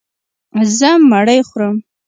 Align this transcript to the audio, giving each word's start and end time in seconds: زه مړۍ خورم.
زه 0.77 0.89
مړۍ 1.09 1.39
خورم. 1.49 1.75